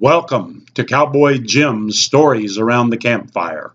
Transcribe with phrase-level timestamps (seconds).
[0.00, 3.74] Welcome to Cowboy Jim's Stories Around the Campfire.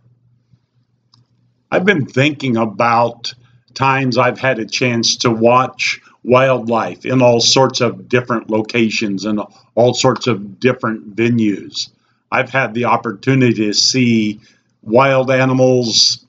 [1.69, 3.35] I've been thinking about
[3.75, 9.39] times I've had a chance to watch wildlife in all sorts of different locations and
[9.75, 11.91] all sorts of different venues.
[12.31, 14.41] I've had the opportunity to see
[14.81, 16.25] wild animals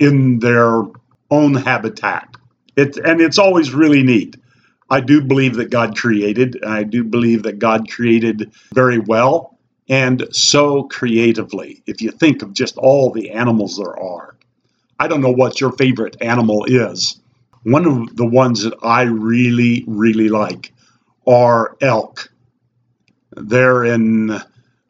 [0.00, 0.82] in their
[1.30, 2.36] own habitat.
[2.76, 4.34] It, and it's always really neat.
[4.90, 9.58] I do believe that God created, I do believe that God created very well
[9.88, 11.82] and so creatively.
[11.86, 14.36] If you think of just all the animals there are,
[14.98, 17.20] I don't know what your favorite animal is.
[17.64, 20.72] One of the ones that I really, really like
[21.26, 22.30] are elk.
[23.36, 24.38] They're in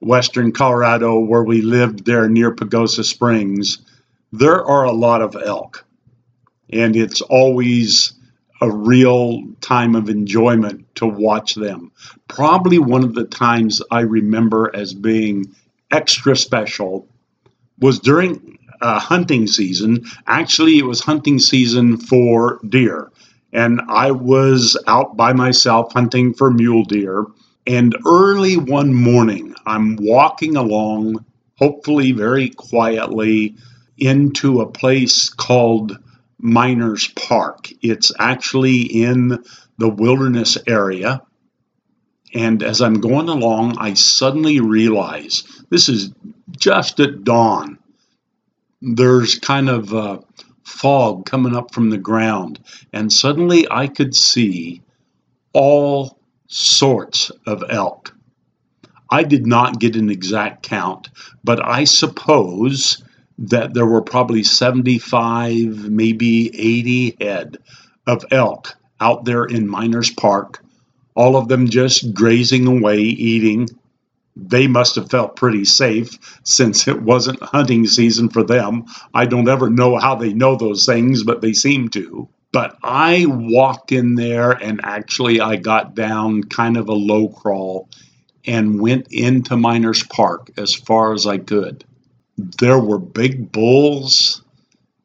[0.01, 3.79] western Colorado, where we lived there near Pagosa Springs.
[4.33, 5.85] There are a lot of elk,
[6.71, 8.14] and it's always
[8.65, 11.93] a real time of enjoyment to watch them.
[12.29, 15.55] Probably one of the times I remember as being
[15.91, 17.07] extra special
[17.79, 20.05] was during uh, hunting season.
[20.27, 23.13] Actually, it was hunting season for deer.
[23.53, 27.27] And I was out by myself hunting for mule deer.
[27.67, 31.25] And early one morning, I'm walking along,
[31.59, 33.57] hopefully very quietly,
[33.99, 35.99] into a place called
[36.45, 37.73] Miners Park.
[37.81, 39.43] It's actually in
[39.79, 41.23] the wilderness area.
[42.35, 46.13] And as I'm going along, I suddenly realize this is
[46.51, 47.79] just at dawn.
[48.83, 50.25] There's kind of
[50.65, 52.61] fog coming up from the ground,
[52.93, 54.83] and suddenly I could see
[55.55, 58.15] all sorts of elk.
[59.11, 61.09] I did not get an exact count,
[61.43, 63.04] but I suppose
[63.39, 67.59] that there were probably 75, maybe 80 head
[68.07, 70.63] of elk out there in Miners Park,
[71.15, 73.69] all of them just grazing away, eating.
[74.37, 78.87] They must have felt pretty safe since it wasn't hunting season for them.
[79.13, 82.29] I don't ever know how they know those things, but they seem to.
[82.53, 87.89] But I walked in there and actually I got down kind of a low crawl
[88.47, 91.85] and went into Miners Park as far as I could
[92.37, 94.43] there were big bulls,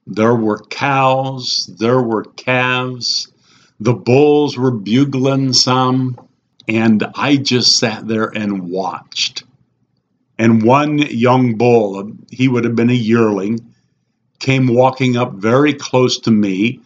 [0.07, 3.31] there were cows, there were calves.
[3.79, 6.19] The bulls were bugling some,
[6.67, 9.43] and I just sat there and watched.
[10.37, 13.73] And one young bull, he would have been a yearling,
[14.39, 16.79] came walking up very close to me.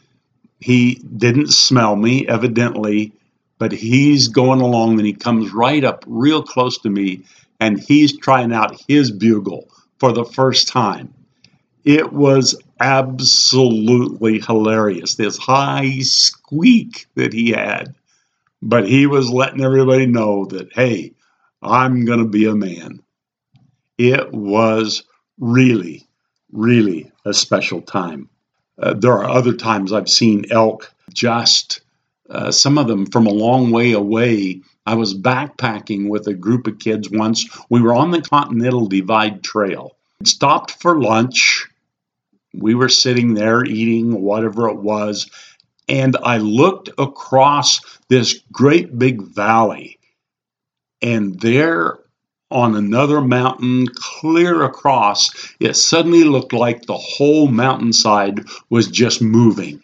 [0.60, 3.14] He didn't smell me, evidently,
[3.60, 7.24] but he's going along and he comes right up real close to me
[7.60, 9.68] and he's trying out his bugle
[10.04, 11.14] for the first time.
[11.86, 15.16] It was absolutely hilarious.
[15.16, 17.96] This high squeak that he had.
[18.62, 21.14] But he was letting everybody know that, hey,
[21.62, 23.02] I'm going to be a man.
[23.98, 25.04] It was
[25.40, 26.06] really,
[26.52, 28.28] really a special time.
[28.78, 31.80] Uh, there are other times I've seen elk just,
[32.30, 36.68] uh, some of them from a long way away I was backpacking with a group
[36.68, 37.48] of kids once.
[37.70, 39.96] We were on the Continental Divide Trail.
[40.24, 41.68] Stopped for lunch.
[42.54, 45.30] We were sitting there eating whatever it was.
[45.88, 50.00] And I looked across this great big valley.
[51.02, 52.00] And there
[52.54, 59.82] on another mountain, clear across, it suddenly looked like the whole mountainside was just moving.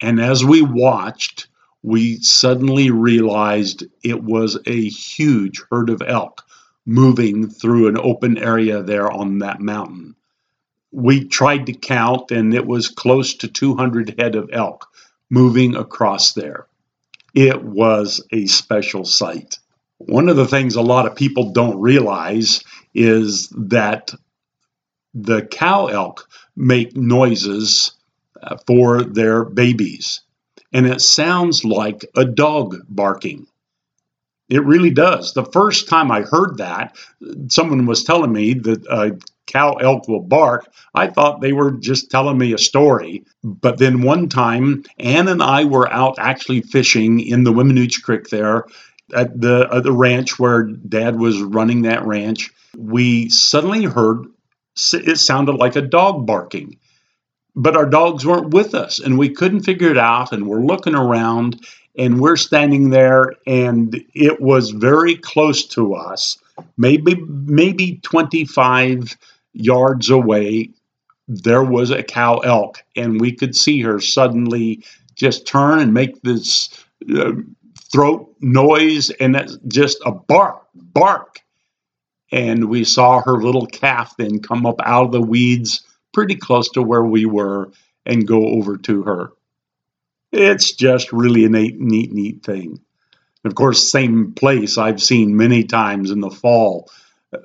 [0.00, 1.46] And as we watched,
[1.84, 6.42] we suddenly realized it was a huge herd of elk
[6.86, 10.16] moving through an open area there on that mountain.
[10.92, 14.88] We tried to count, and it was close to 200 head of elk
[15.28, 16.68] moving across there.
[17.34, 19.58] It was a special sight.
[19.98, 24.14] One of the things a lot of people don't realize is that
[25.12, 27.92] the cow elk make noises
[28.42, 30.22] uh, for their babies
[30.74, 33.46] and it sounds like a dog barking.
[34.50, 35.32] It really does.
[35.32, 36.96] The first time I heard that,
[37.48, 39.16] someone was telling me that a
[39.46, 40.70] cow elk will bark.
[40.94, 43.24] I thought they were just telling me a story.
[43.42, 48.28] But then one time, Ann and I were out actually fishing in the Weminuche Creek
[48.28, 48.64] there
[49.14, 52.50] at the, at the ranch where Dad was running that ranch.
[52.76, 54.26] We suddenly heard
[54.92, 56.78] it sounded like a dog barking
[57.56, 60.94] but our dogs weren't with us and we couldn't figure it out and we're looking
[60.94, 61.64] around
[61.96, 66.38] and we're standing there and it was very close to us
[66.76, 69.16] maybe maybe 25
[69.52, 70.70] yards away
[71.28, 74.84] there was a cow elk and we could see her suddenly
[75.14, 76.68] just turn and make this
[77.16, 77.32] uh,
[77.92, 81.40] throat noise and that's just a bark bark.
[82.32, 86.70] And we saw her little calf then come up out of the weeds pretty close
[86.70, 87.70] to where we were
[88.06, 89.32] and go over to her.
[90.32, 92.80] It's just really a neat, neat, neat thing.
[93.44, 96.88] Of course, same place I've seen many times in the fall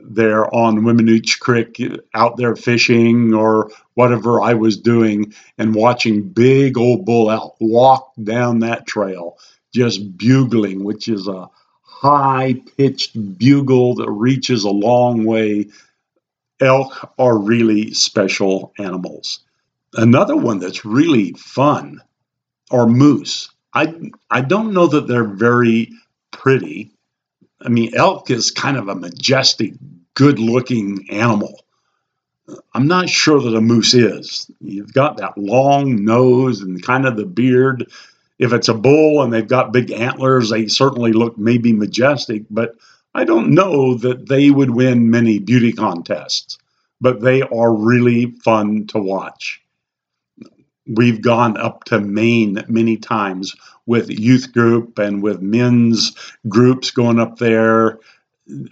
[0.02, 1.82] there on Weminuche Creek
[2.14, 8.14] out there fishing or whatever I was doing and watching big old bull elk walk
[8.24, 9.38] down that trail,
[9.74, 11.50] just bugling, which is a
[11.82, 15.68] high pitched bugle that reaches a long way.
[16.60, 19.40] Elk are really special animals.
[19.94, 22.02] Another one that's really fun
[22.72, 23.50] are moose.
[23.74, 23.94] I,
[24.30, 25.92] I don't know that they're very
[26.32, 26.92] pretty.
[27.62, 29.74] I mean, elk is kind of a majestic,
[30.14, 31.64] good looking animal.
[32.74, 34.50] I'm not sure that a moose is.
[34.60, 37.92] You've got that long nose and kind of the beard.
[38.40, 42.76] If it's a bull and they've got big antlers, they certainly look maybe majestic, but
[43.14, 46.58] I don't know that they would win many beauty contests.
[47.02, 49.62] But they are really fun to watch.
[50.86, 56.14] We've gone up to Maine many times with youth group and with men's
[56.50, 58.00] groups going up there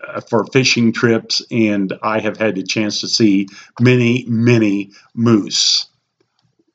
[0.08, 3.48] uh, for fishing trips, and I have had a chance to see
[3.80, 5.88] many, many moose.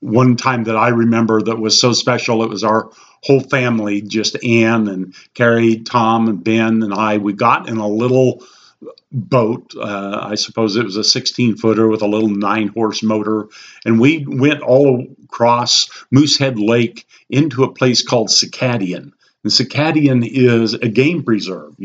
[0.01, 2.91] One time that I remember that was so special, it was our
[3.23, 7.19] whole family, just Ann and Carrie, Tom, and Ben, and I.
[7.19, 8.43] We got in a little
[9.13, 9.75] boat.
[9.77, 13.49] Uh, I suppose it was a 16 footer with a little nine horse motor.
[13.85, 19.13] And we went all across Moosehead Lake into a place called Socatean.
[19.45, 21.77] And Socatean is a game preserve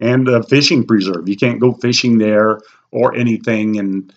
[0.00, 1.28] and a fishing preserve.
[1.28, 3.78] You can't go fishing there or anything.
[3.78, 4.12] And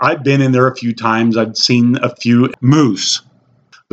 [0.00, 3.22] I've been in there a few times, I've seen a few moose.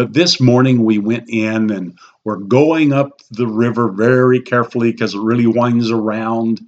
[0.01, 5.13] But this morning we went in and we're going up the river very carefully because
[5.13, 6.59] it really winds around.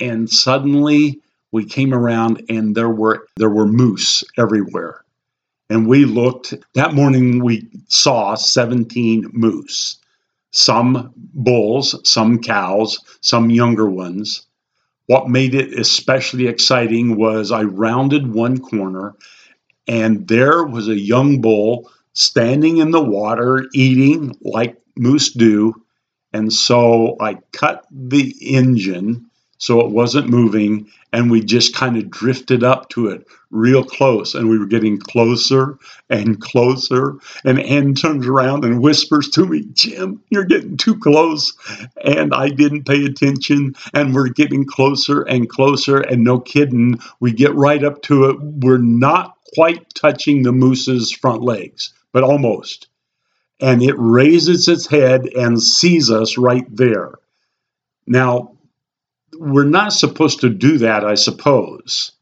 [0.00, 1.20] And suddenly
[1.52, 5.04] we came around and there were there were moose everywhere.
[5.68, 9.98] And we looked that morning we saw 17 moose.
[10.52, 14.46] Some bulls some cows some younger ones.
[15.04, 19.16] What made it especially exciting was i rounded one corner
[19.86, 25.74] and there was a young bull standing in the water eating like moose do.
[26.32, 32.10] And so i cut the engine so it wasn't moving and we just kind of
[32.10, 35.76] drifted up to it real close and we were getting closer
[36.08, 41.52] and closer and Ann turns around and whispers to me Jim you're getting too close.
[42.04, 47.32] And I didn't pay attention and we're getting closer and closer and no kidding we
[47.32, 48.36] get right up to it.
[48.40, 52.88] We're not quite touching the moose's front legs but almost
[53.60, 57.14] and it raises its head and sees us right there
[58.06, 58.52] now
[59.38, 62.12] we're not supposed to do that, I suppose.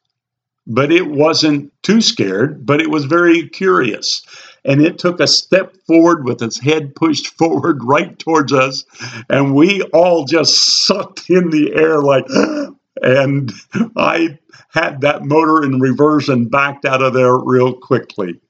[0.66, 4.22] But it wasn't too scared, but it was very curious.
[4.64, 8.84] And it took a step forward with its head pushed forward right towards us.
[9.30, 12.26] And we all just sucked in the air like,
[13.02, 13.52] and
[13.96, 14.38] I
[14.68, 18.40] had that motor in reverse and backed out of there real quickly.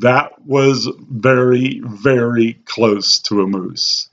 [0.00, 4.08] That was very, very close to a moose.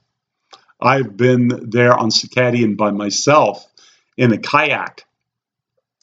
[0.82, 3.66] I've been there on Socatean by myself
[4.18, 5.06] in a kayak.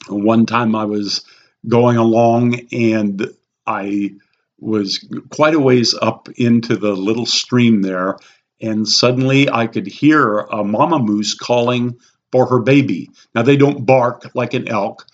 [0.09, 1.27] One time I was
[1.69, 3.29] going along and
[3.67, 4.15] I
[4.59, 8.17] was quite a ways up into the little stream there,
[8.63, 11.99] and suddenly I could hear a mama moose calling
[12.33, 13.11] for her baby.
[13.35, 15.07] Now they don't bark like an elk,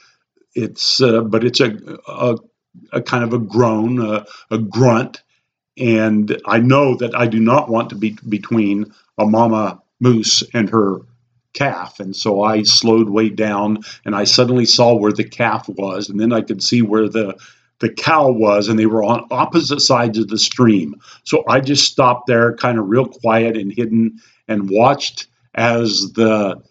[0.54, 2.36] it's uh, but it's a, a,
[2.92, 5.22] a kind of a groan, a, a grunt,
[5.78, 10.68] and I know that I do not want to be between a mama moose and
[10.70, 11.00] her
[11.54, 12.00] calf.
[12.00, 16.08] And so I slowed way down and I suddenly saw where the calf was.
[16.08, 17.38] And then I could see where the
[17.82, 20.94] the cow was, and they were on opposite sides of the stream.
[21.24, 26.62] So I just stopped there, kind of real quiet and hidden, and watched as the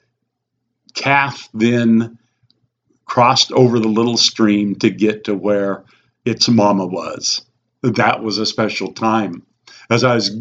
[0.94, 2.18] calf then
[3.12, 5.84] crossed over the little stream to get to where
[6.24, 7.44] its mama was.
[7.84, 9.46] That was a special time
[9.92, 10.32] as I was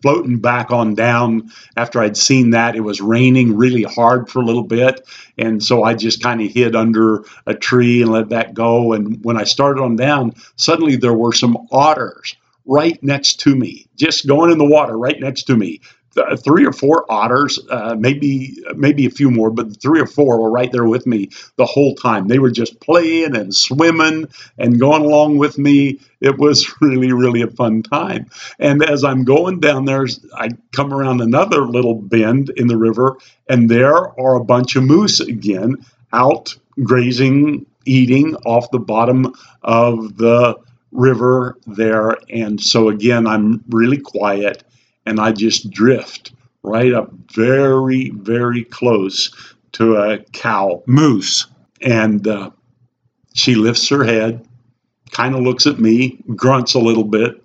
[0.00, 4.44] floating back on down after I'd seen that, it was raining really hard for a
[4.44, 5.06] little bit.
[5.36, 8.94] And so I just kind of hid under a tree and let that go.
[8.94, 13.86] And when I started on down, suddenly there were some otters right next to me,
[13.96, 15.82] just going in the water right next to me
[16.36, 20.50] three or four otters, uh, maybe maybe a few more, but three or four were
[20.50, 22.28] right there with me the whole time.
[22.28, 24.28] They were just playing and swimming
[24.58, 26.00] and going along with me.
[26.20, 28.26] It was really really a fun time.
[28.58, 33.16] And as I'm going down there, I come around another little bend in the river,
[33.48, 40.16] and there are a bunch of moose again out grazing, eating off the bottom of
[40.16, 40.56] the
[40.92, 42.16] river there.
[42.30, 44.62] And so, again, I'm really quiet
[45.06, 46.32] and I just drift
[46.62, 49.30] right up very, very close
[49.72, 51.46] to a cow moose.
[51.82, 52.50] And uh,
[53.34, 54.46] she lifts her head,
[55.10, 57.42] kind of looks at me, grunts a little bit,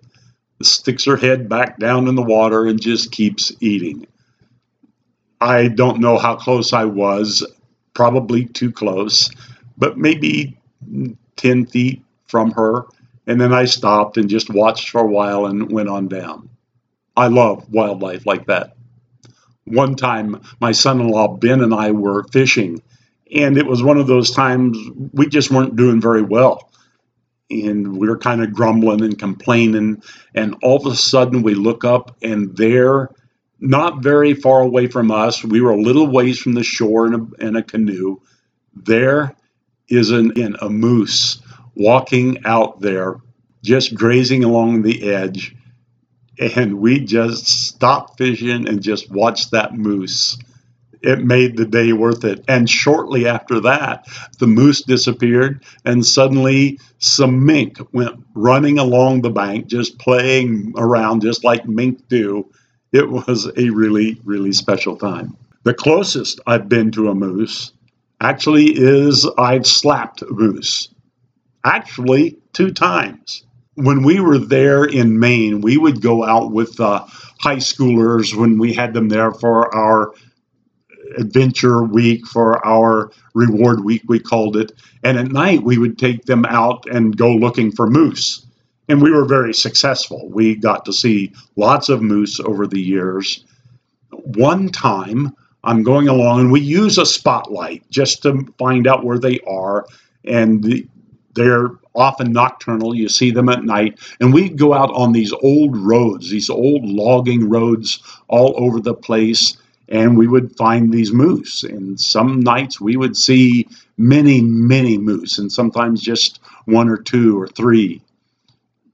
[0.61, 4.07] sticks her head back down in the water, and just keeps eating.
[5.41, 7.45] I don't know how close I was,
[7.93, 9.29] probably too close,
[9.77, 10.57] but maybe
[11.37, 12.85] 10 feet from her.
[13.27, 16.49] And then I stopped and just watched for a while and went on down.
[17.19, 18.77] I love wildlife like that.
[19.65, 22.81] One time, my son in law Ben and I were fishing,
[23.35, 24.77] and it was one of those times
[25.11, 26.71] we just weren't doing very well.
[27.51, 30.01] And we were kind of grumbling and complaining.
[30.33, 33.09] And all of a sudden, we look up, and there,
[33.59, 37.13] not very far away from us, we were a little ways from the shore in
[37.15, 38.21] a, in a canoe.
[38.73, 39.35] There
[39.89, 41.41] is an, in a moose
[41.75, 43.17] walking out there,
[43.61, 45.53] just grazing along the edge
[46.39, 50.37] and we just stopped fishing and just watched that moose.
[51.01, 52.43] It made the day worth it.
[52.47, 54.05] And shortly after that,
[54.39, 61.21] the moose disappeared, and suddenly some mink went running along the bank, just playing around,
[61.21, 62.49] just like mink do.
[62.91, 65.37] It was a really, really special time.
[65.63, 67.71] The closest I've been to a moose
[68.21, 70.89] actually is I've slapped a moose.
[71.63, 73.43] Actually, two times
[73.79, 77.05] when we were there in Maine, we would go out with uh,
[77.39, 80.13] high schoolers when we had them there for our
[81.17, 84.73] adventure week, for our reward week, we called it.
[85.03, 88.45] And at night, we would take them out and go looking for moose.
[88.87, 90.29] And we were very successful.
[90.29, 93.45] We got to see lots of moose over the years.
[94.11, 99.19] One time, I'm going along and we use a spotlight just to find out where
[99.19, 99.85] they are.
[100.25, 100.87] And the,
[101.39, 102.93] they're often nocturnal.
[102.93, 103.97] You see them at night.
[104.19, 108.93] And we'd go out on these old roads, these old logging roads all over the
[108.93, 111.63] place, and we would find these moose.
[111.63, 113.67] And some nights we would see
[113.97, 118.01] many, many moose, and sometimes just one or two or three.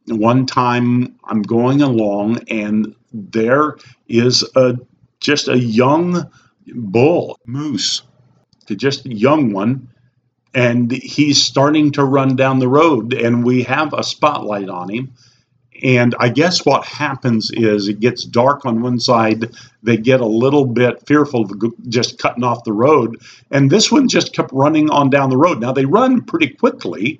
[0.07, 4.75] One time I'm going along, and there is a
[5.19, 6.29] just a young
[6.67, 8.03] bull moose,
[8.67, 9.87] just a young one
[10.55, 15.13] and he's starting to run down the road and we have a spotlight on him.
[15.83, 19.51] And i guess what happens is it gets dark on one side
[19.83, 23.21] they get a little bit fearful of just cutting off the road
[23.51, 25.59] and this one just kept running on down the road.
[25.59, 27.19] Now they run pretty quickly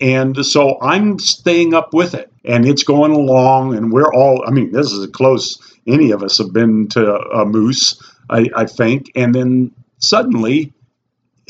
[0.00, 4.50] and so i'm staying up with it and it's going along and we're all i
[4.50, 8.00] mean this is close any of us have been to a moose
[8.30, 10.72] i, I think and then suddenly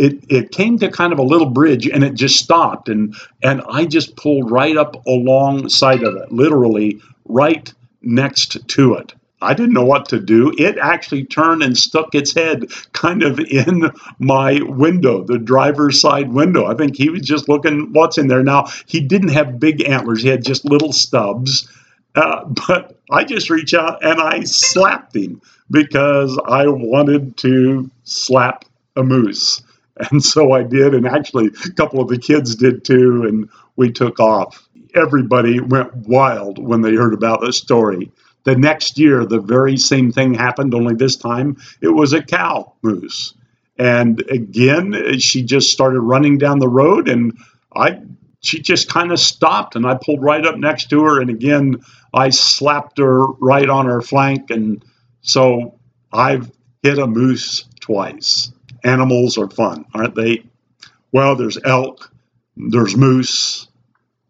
[0.00, 3.62] it it came to kind of a little bridge and it just stopped and and
[3.68, 9.14] I just pulled right up alongside of it, literally right next to it.
[9.42, 10.52] I didn't know what to do.
[10.58, 16.32] It actually turned and stuck its head kind of in my window, the driver's side
[16.32, 16.66] window.
[16.66, 18.42] I think he was just looking what's in there.
[18.42, 21.68] Now, he didn't have big antlers, he had just little stubs.
[22.14, 25.40] Uh, but I just reached out and I slapped him
[25.70, 28.64] because I wanted to slap
[28.96, 29.62] a moose.
[30.10, 33.92] And so I did, and actually a couple of the kids did too, and we
[33.92, 34.68] took off.
[34.94, 38.10] Everybody went wild when they heard about the story.
[38.44, 42.72] The next year, the very same thing happened, only this time it was a cow
[42.82, 43.34] moose.
[43.78, 47.36] And again, she just started running down the road, and
[47.74, 48.00] I
[48.42, 51.82] she just kind of stopped, and I pulled right up next to her, and again,
[52.14, 54.82] I slapped her right on her flank, and
[55.20, 55.78] so
[56.10, 56.50] I've
[56.82, 58.50] hit a moose twice
[58.84, 60.44] animals are fun, aren't they?
[61.12, 62.12] Well, there's elk,
[62.56, 63.68] there's moose,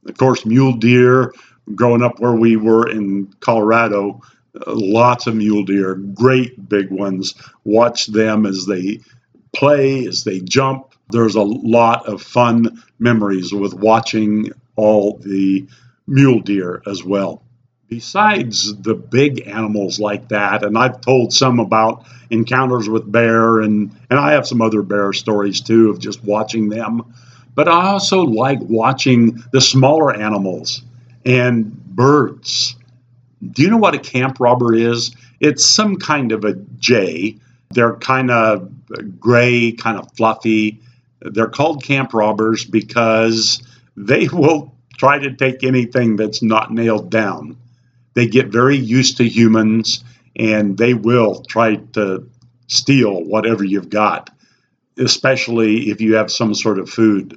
[0.07, 1.33] of course, mule deer.
[1.75, 4.23] Growing up where we were in Colorado,
[4.67, 7.35] lots of mule deer, great big ones.
[7.65, 9.01] Watch them as they
[9.55, 10.95] play, as they jump.
[11.11, 15.69] There's a lot of fun memories with watching all the
[16.09, 17.43] mule deer as well
[17.91, 23.91] besides the big animals like that, and I've told some about encounters with bear, and,
[24.09, 27.13] and I have some other bear stories too of just watching them.
[27.57, 30.83] But I also like watching the smaller animals
[31.27, 32.77] and birds.
[33.51, 35.15] Do you know what a camp robber is?
[35.41, 37.39] It's some kind of a jay.
[37.71, 38.71] They're kind of
[39.19, 40.81] gray, kind of fluffy.
[41.21, 43.61] They're called camp robbers because
[43.97, 47.57] they will try to take anything that's not nailed down
[48.15, 50.05] they get very used to humans
[50.37, 52.29] and they will try to
[52.69, 54.31] steal whatever you've got.
[54.99, 57.37] especially if you have some sort of food.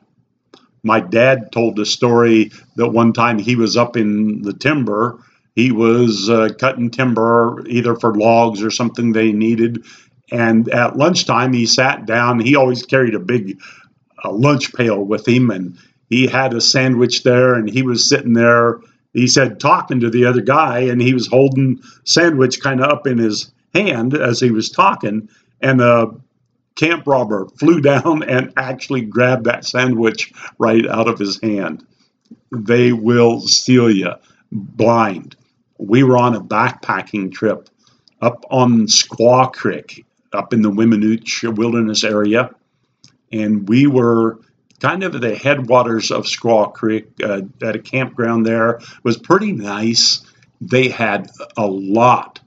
[0.84, 5.20] My dad told a story that one time he was up in the timber.
[5.56, 9.86] He was uh, cutting timber either for logs or something they needed.
[10.32, 12.40] And at lunchtime, he sat down.
[12.40, 13.60] He always carried a big
[14.24, 15.78] uh, lunch pail with him, and
[16.10, 18.80] he had a sandwich there, and he was sitting there.
[19.14, 23.08] He said talking to the other guy, and he was holding sandwich kind of up
[23.08, 25.30] in his hand as he was talking,
[25.62, 26.20] and the
[26.76, 31.86] camp robber flew down and actually grabbed that sandwich right out of his hand.
[32.52, 34.14] They will steal you
[34.52, 35.36] blind.
[35.78, 37.70] We were on a backpacking trip
[38.22, 42.52] up on Squaw Creek, up in the Weminuche Wilderness area,
[43.32, 44.40] and we were
[44.84, 48.72] kind of the headwaters of Squaw Creek uh, at a campground there.
[48.72, 50.22] It was pretty nice.
[50.60, 52.42] They had a lot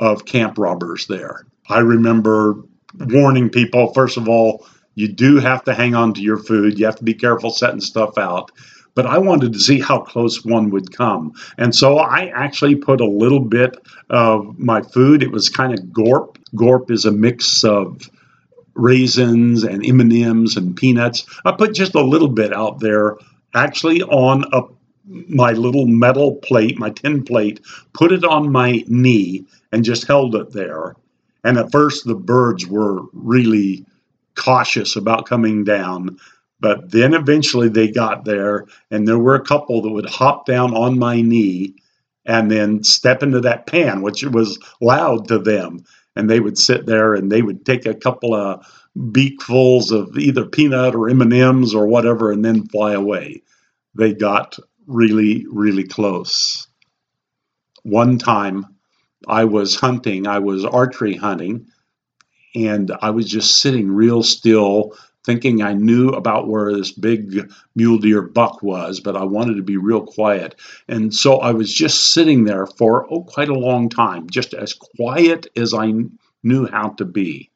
[0.00, 1.46] of camp robbers there.
[1.68, 2.56] I remember
[2.98, 4.66] warning people first of all,
[4.96, 6.78] you do have to hang on to your food.
[6.78, 8.50] You have to be careful setting stuff out.
[8.96, 11.34] But I wanted to see how close one would come.
[11.58, 13.76] And so I actually put a little bit
[14.10, 15.22] of my food.
[15.22, 16.38] It was kind of gorp.
[16.56, 18.10] Gorp is a mix of
[18.76, 21.26] raisins and M&Ms and peanuts.
[21.44, 23.16] I put just a little bit out there
[23.54, 24.62] actually on a
[25.28, 27.60] my little metal plate, my tin plate,
[27.94, 30.96] put it on my knee and just held it there.
[31.44, 33.86] And at first, the birds were really
[34.34, 36.18] cautious about coming down.
[36.58, 40.74] But then eventually they got there, and there were a couple that would hop down
[40.74, 41.76] on my knee
[42.24, 45.84] and then step into that pan, which was loud to them.
[46.16, 50.46] And they would sit there and they would take a couple of beakfuls of either
[50.46, 53.42] peanut or M&Ms or whatever and then fly away.
[53.94, 56.66] They got really, really close.
[57.82, 58.66] One time
[59.28, 61.66] I was hunting, I was archery hunting,
[62.54, 64.96] and I was just sitting real still,
[65.26, 69.62] thinking I knew about where this big mule deer buck was, but I wanted to
[69.62, 70.54] be real quiet.
[70.88, 74.72] And so I was just sitting there for oh, quite a long time, just as
[74.72, 75.92] quiet as I
[76.42, 77.50] knew how to be.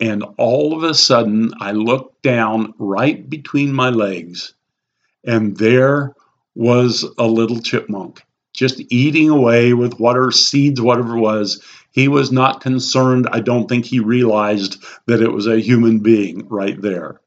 [0.00, 4.54] And all of a sudden, I looked down right between my legs,
[5.24, 6.14] and there
[6.56, 11.62] was a little chipmunk just eating away with whatever seeds, whatever it was.
[11.92, 13.28] He was not concerned.
[13.30, 17.20] I don't think he realized that it was a human being right there.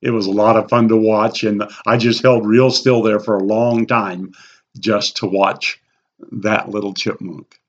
[0.00, 3.20] It was a lot of fun to watch, and I just held real still there
[3.20, 4.32] for a long time
[4.78, 5.80] just to watch
[6.30, 7.60] that little chipmunk.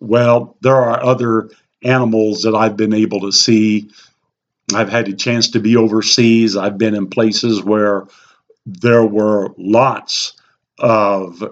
[0.00, 1.50] Well, there are other
[1.84, 3.90] animals that I've been able to see.
[4.74, 6.56] I've had a chance to be overseas.
[6.56, 8.06] I've been in places where
[8.66, 10.34] there were lots
[10.78, 11.42] of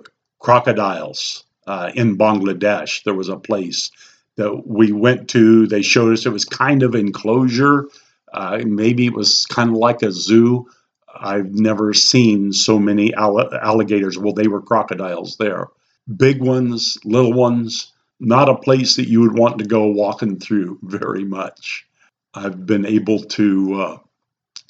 [0.40, 3.04] crocodiles uh, in Bangladesh.
[3.04, 3.92] There was a place
[4.37, 5.68] that we went to.
[5.68, 7.87] They showed us it was kind of enclosure.
[8.33, 10.66] Uh, maybe it was kind of like a zoo.
[11.14, 14.18] I've never seen so many all- alligators.
[14.18, 15.68] Well, they were crocodiles there.
[16.16, 20.80] Big ones, little ones, not a place that you would want to go walking through
[20.83, 21.87] very much.
[22.35, 23.98] I've been able to uh,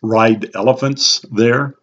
[0.02, 1.76] ride elephants there.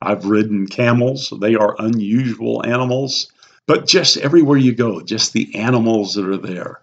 [0.00, 1.32] I've ridden camels.
[1.38, 3.30] They are unusual animals,
[3.66, 6.82] but just everywhere you go, just the animals that are there.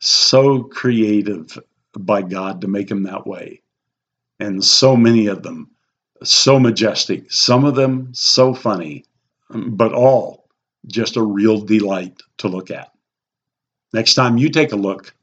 [0.00, 1.58] So creative
[1.98, 3.62] by God to make them that way.
[4.38, 5.70] And so many of them,
[6.22, 7.30] so majestic.
[7.32, 9.04] Some of them so funny,
[9.50, 10.48] um, but all
[10.86, 12.90] just a real delight to look at.
[13.92, 15.14] Next time you take a look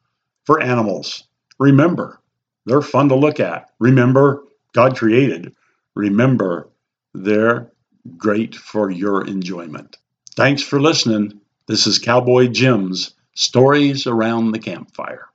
[0.46, 1.24] for animals,
[1.60, 2.22] remember
[2.66, 3.72] they're fun to look at.
[3.80, 5.56] Remember God created.
[5.96, 6.70] Remember
[7.14, 7.72] they're
[8.18, 9.98] great for your enjoyment.
[10.38, 11.42] Thanks for listening.
[11.66, 15.26] This is Cowboy Jim's Stories Around the Campfire.